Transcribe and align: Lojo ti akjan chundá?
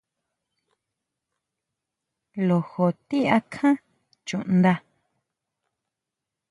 Lojo 2.47 2.85
ti 3.07 3.19
akjan 3.37 3.75
chundá? 4.27 4.73